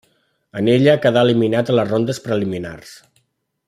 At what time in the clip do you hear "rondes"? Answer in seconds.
1.93-2.25